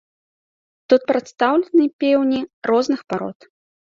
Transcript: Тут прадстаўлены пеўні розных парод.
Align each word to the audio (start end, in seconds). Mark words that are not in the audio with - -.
Тут 0.93 1.01
прадстаўлены 1.11 1.85
пеўні 2.05 2.39
розных 2.73 3.05
парод. 3.15 3.37